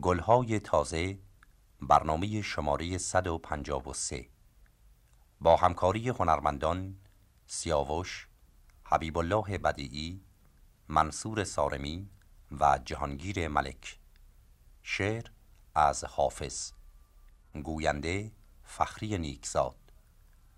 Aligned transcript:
گلهای 0.00 0.60
تازه 0.60 1.18
برنامه 1.80 2.42
شماره 2.42 2.98
153 2.98 4.26
با 5.40 5.56
همکاری 5.56 6.08
هنرمندان 6.08 6.96
سیاوش، 7.46 8.28
حبیب 8.84 9.18
الله 9.18 9.58
بدیعی، 9.58 10.20
منصور 10.88 11.44
سارمی 11.44 12.10
و 12.60 12.78
جهانگیر 12.84 13.48
ملک. 13.48 13.98
شعر 14.82 15.24
از 15.74 16.04
حافظ. 16.04 16.72
گوینده 17.64 18.32
فخری 18.64 19.18
نیکزاد. 19.18 19.76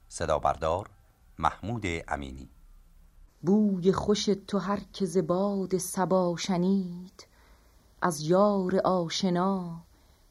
صدا 0.09 0.39
بردار 0.39 0.91
محمود 1.39 1.85
امینی. 2.09 2.51
بوی 3.43 3.93
خوش 3.93 4.25
تو 4.25 4.59
هر 4.59 4.81
که 4.93 5.23
باد 5.23 5.79
صبا 5.79 6.37
شنید 6.37 7.34
از 8.07 8.21
یار 8.21 8.77
آشنا 8.85 9.71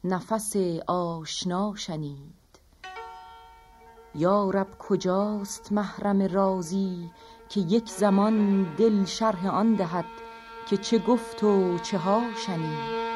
نفس 0.04 0.56
آشنا 0.88 1.76
شنید. 1.76 2.60
یارب 4.16 4.68
کجاست 4.80 5.72
محرم 5.72 6.22
رازی 6.22 7.12
که 7.50 7.60
یک 7.60 7.90
زمان 7.90 8.64
دل 8.76 9.06
شرح 9.06 9.48
آن 9.48 9.76
دهد 9.76 10.06
که 10.70 10.78
چه 10.78 11.00
گفت 11.00 11.44
و 11.44 11.78
چه 11.78 11.98
ها 11.98 12.22
شنید؟ 12.46 13.13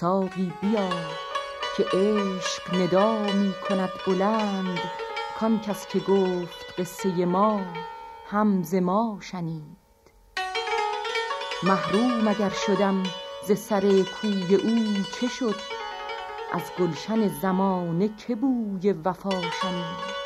ساقی 0.00 0.52
بیا 0.60 0.90
که 1.76 1.84
عشق 1.92 2.74
ندا 2.74 3.18
می 3.18 3.54
کند 3.68 3.90
بلند 4.06 4.78
کان 5.40 5.60
کس 5.60 5.86
که 5.86 5.98
گفت 5.98 6.80
قصه 6.80 7.24
ما 7.24 7.60
هم 8.30 8.62
ز 8.62 8.74
ما 8.74 9.18
شنید. 9.20 9.76
محروم 11.62 12.28
اگر 12.28 12.48
شدم 12.66 13.02
ز 13.46 13.52
سر 13.52 14.02
کوی 14.02 14.54
او 14.54 15.02
چه 15.20 15.28
شد؟ 15.28 15.56
از 16.52 16.62
گلشن 16.78 17.28
زمانه 17.28 18.10
که 18.16 18.34
بوی 18.34 18.92
وفا 18.92 19.30
شنید. 19.30 20.19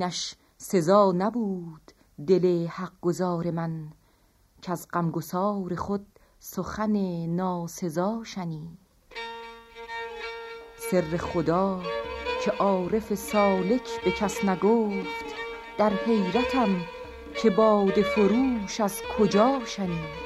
اینش 0.00 0.34
سزا 0.58 1.12
نبود 1.12 1.92
دل 2.26 2.66
حق 2.66 2.92
گزار 3.00 3.50
من 3.50 3.92
که 4.62 4.72
از 4.72 4.88
غمگسار 4.92 5.74
خود 5.74 6.06
سخن 6.38 7.26
ناسزا 7.26 8.24
شنید. 8.24 8.78
سر 10.90 11.16
خدا 11.16 11.82
که 12.44 12.50
عارف 12.50 13.14
سالک 13.14 14.04
به 14.04 14.10
کس 14.10 14.44
نگفت 14.44 15.24
در 15.78 15.90
حیرتم 15.90 16.68
که 17.42 17.50
باد 17.50 18.02
فروش 18.02 18.80
از 18.80 19.02
کجا 19.18 19.60
شنید. 19.66 20.20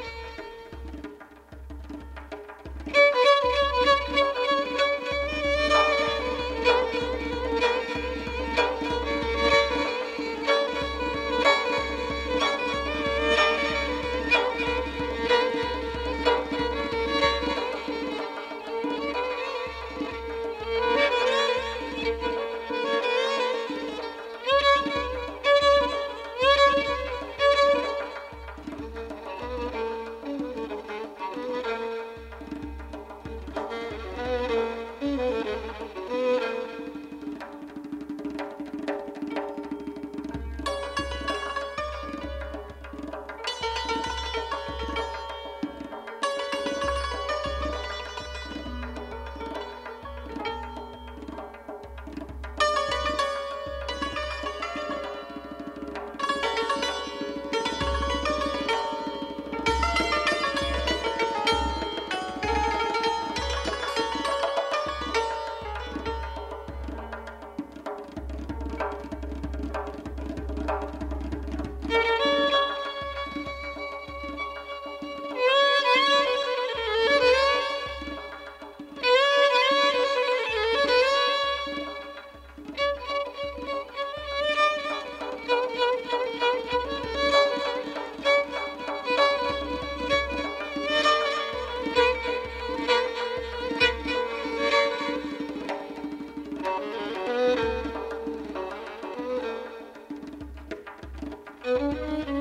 Música 101.65 102.34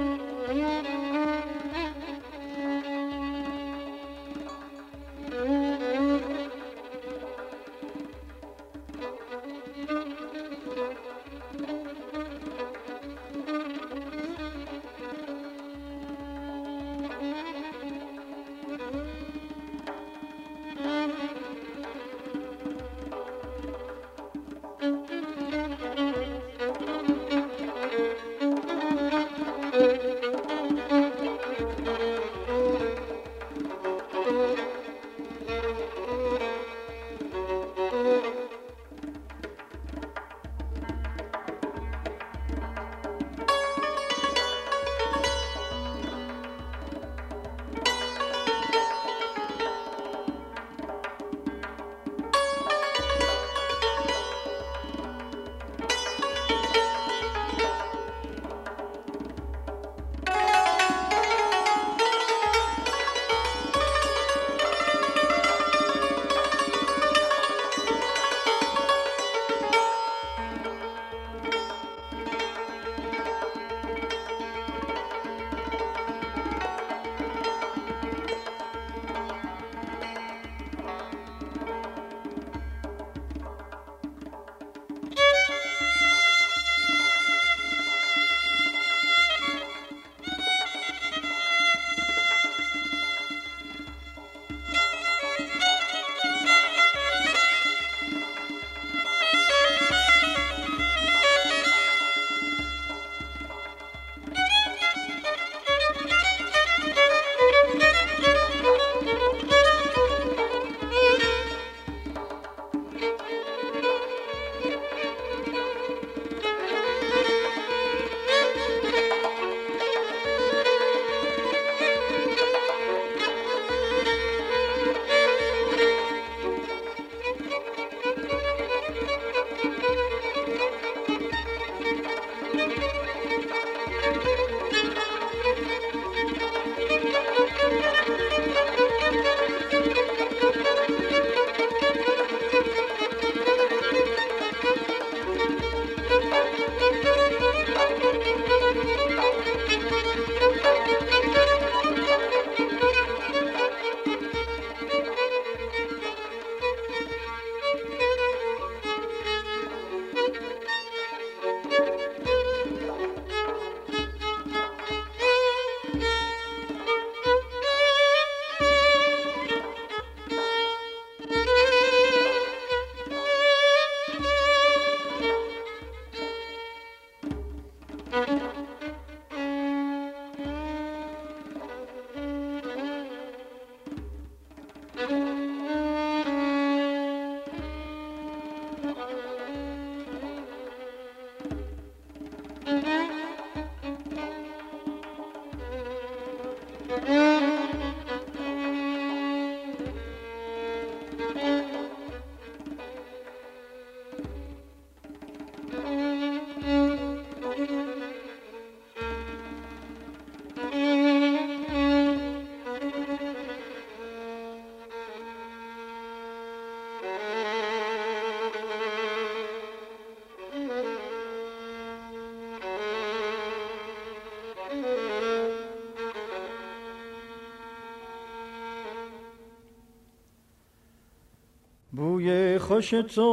خوش 232.68 232.90
تو. 232.90 233.30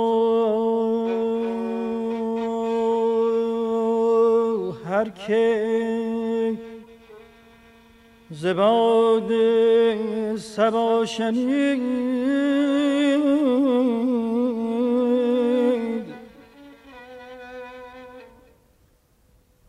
هر 4.88 5.08
که 5.08 6.58
زباد 8.30 9.30
سبا 10.36 11.06
شنید 11.06 11.80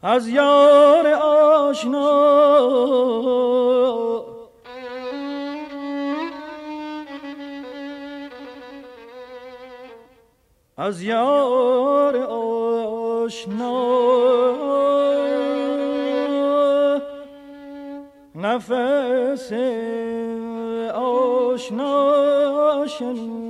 از 0.03 0.27
یار 0.27 1.08
آشنا. 1.08 2.32
از 10.82 11.02
یار 11.02 12.18
آشنا. 12.18 14.02
نفس 18.36 19.54
آشنا 20.94 22.88
شنید 22.88 23.40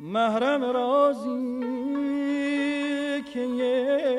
محرم 0.00 0.64
رازی 0.64 1.62
که 3.32 3.40
یک 3.40 4.11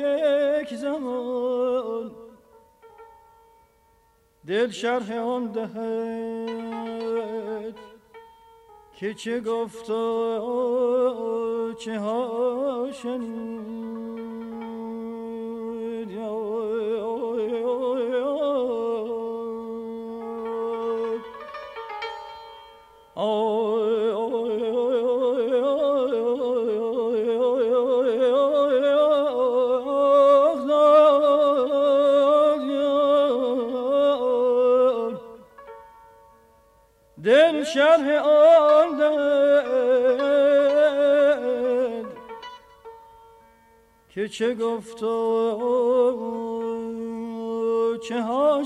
دل 4.47 4.69
شرح 4.71 5.11
آن 5.11 5.51
دهد 5.51 6.93
که 8.95 9.13
چه 9.13 9.39
گفت 9.39 9.89
و 9.89 11.73
چه 11.79 11.99
ها 11.99 12.89
شنید 12.91 13.73
شرح 37.63 38.21
آن 38.25 38.97
داد 38.97 39.23
که 44.09 44.27
چه 44.27 44.55
گفت 44.55 45.03
و 45.03 45.57
چه 48.03 48.21
ها 48.21 48.63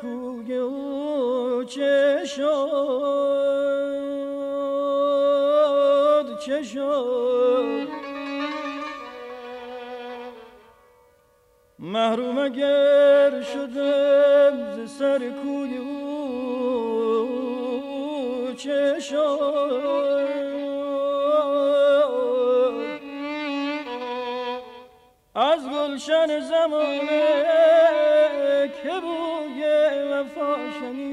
کوی 0.00 0.54
او 0.56 1.64
چه 1.64 2.24
شد 2.26 2.46
چه 6.46 6.62
شد 6.62 7.88
محروم 11.78 12.38
اگر 12.38 13.42
شده 13.42 14.52
ز 14.76 14.90
سر 14.98 15.18
کوی 15.18 15.76
او 15.76 15.96
چه 18.56 19.00
شد 19.00 20.16
از 25.34 25.68
گلشن 25.68 26.40
زمانه 26.40 27.36
که 28.82 29.00
بوی 29.00 29.15
وفا 30.20 31.05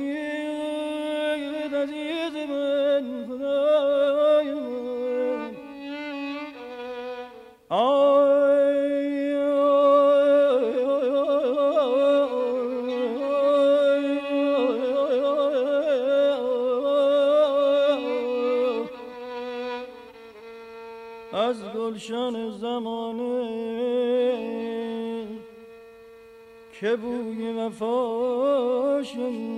وفا 29.18 29.53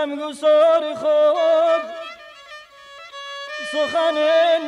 غمگسار 0.00 0.94
خود 0.94 1.82
سخن 3.72 4.16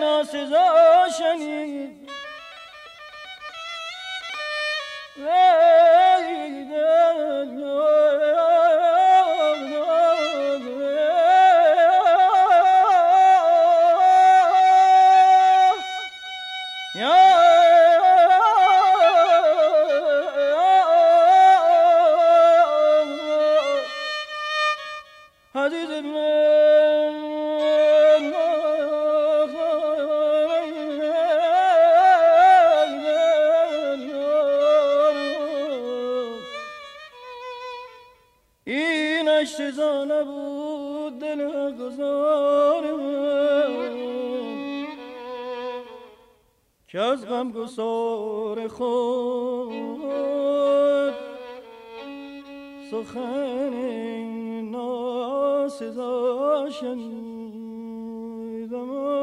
ناسزا 0.01 1.09
شنید. 1.19 2.02
zaman 58.73 59.22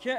که 0.00 0.18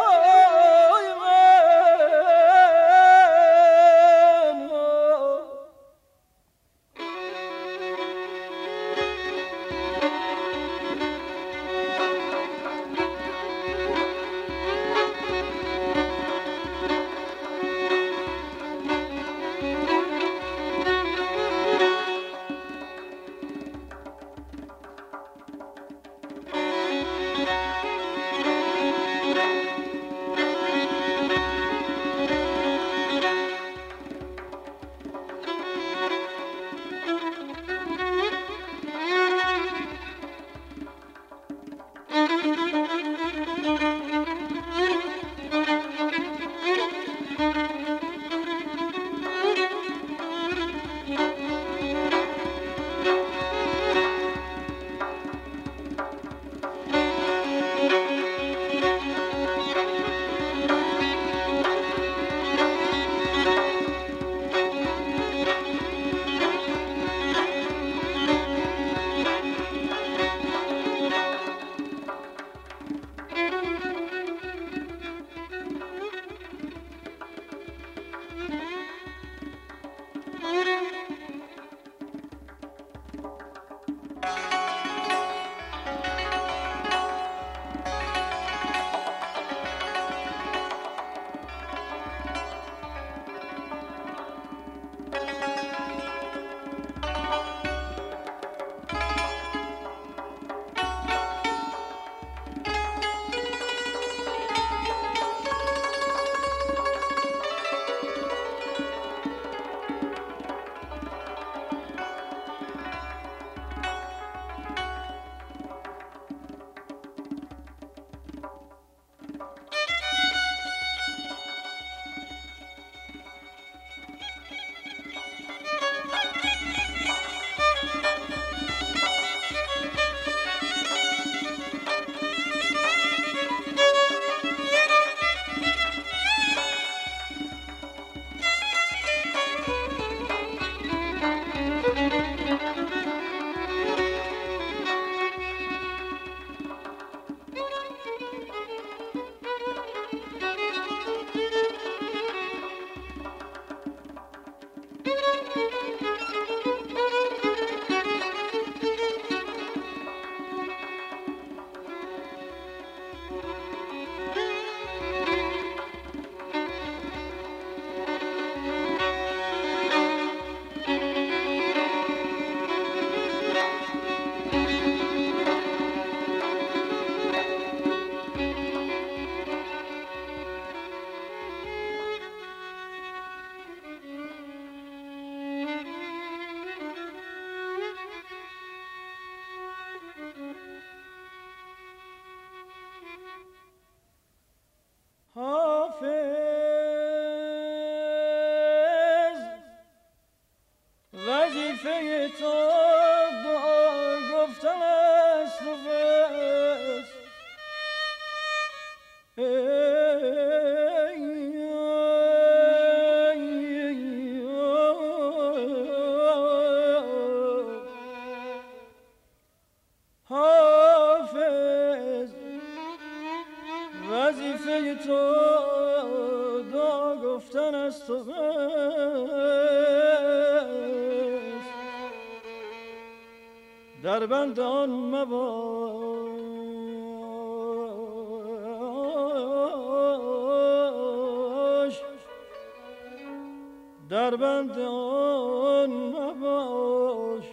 در 244.11 244.35
بندان 244.35 245.89
مباش 245.89 247.43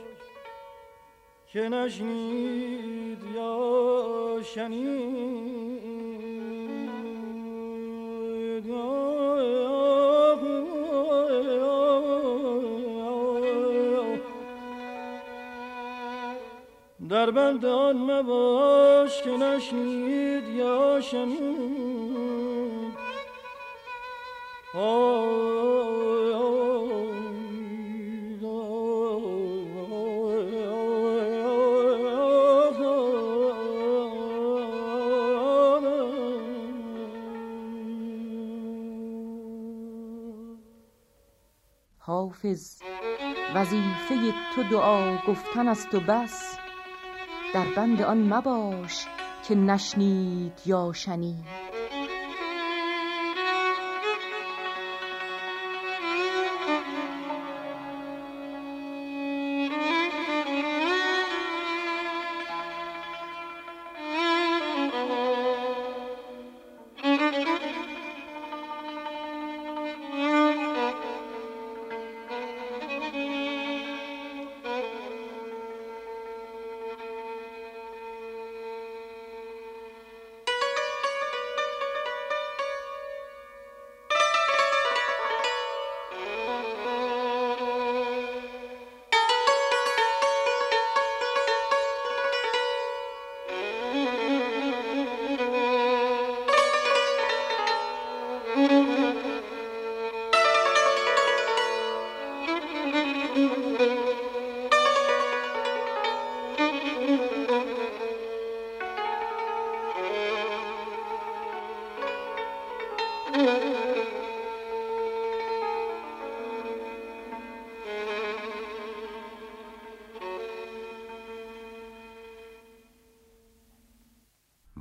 که 1.53 1.69
نشنید 1.69 3.19
یا 3.35 4.41
شنید. 4.43 5.59
در 17.09 17.31
بند 17.31 17.65
آن 17.65 17.97
مباش 17.97 19.23
که 19.23 19.31
نشنید 19.31 20.49
یا 20.49 21.01
شنید. 21.01 21.89
حافظ. 42.43 42.83
وظیفه 43.55 44.35
تو 44.55 44.63
دعا 44.63 45.17
گفتن 45.29 45.69
است 45.69 45.95
و 45.95 46.01
بس. 46.01 46.59
در 47.55 47.65
بند 47.77 48.03
آن 48.03 48.35
مباش 48.35 49.07
که 49.49 49.55
نشنید 49.55 50.53
یا 50.67 50.93
شنید. 50.93 51.58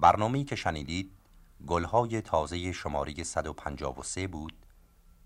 برنامه‌ای 0.08 0.44
که 0.44 0.56
شنیدید 0.56 1.12
گلهای 1.68 2.22
تازه 2.22 2.72
شماره 2.72 3.24
153 3.24 4.28
بود 4.28 4.66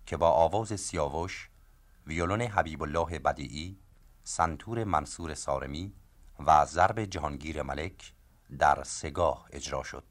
که 0.06 0.18
با 0.18 0.30
آواز 0.30 0.80
سیاوش، 0.80 1.50
ویولون 2.08 2.42
حبیب 2.42 2.84
الله 2.84 3.20
بدیعی، 3.20 3.78
سنتور 4.24 4.84
منصور 4.84 5.34
سارمی 5.34 5.94
و 6.40 6.66
ضرب 6.66 7.06
جهانگیر 7.06 7.62
ملک 7.62 8.14
در 8.60 8.84
سگاه 8.84 9.46
اجرا 9.52 9.84
شد. 9.84 10.11